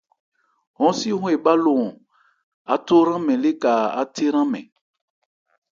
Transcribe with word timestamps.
Hɔ́n 0.77 0.93
si 0.99 1.09
ɔ́n 1.21 1.27
ebhá 1.35 1.53
lo 1.63 1.71
ɔn, 1.83 1.91
átho 2.73 2.93
hran 3.03 3.21
mɛn 3.25 3.39
léka 3.43 3.71
áthé 4.01 4.25
hran 4.29 4.47
mɛn? 4.53 4.65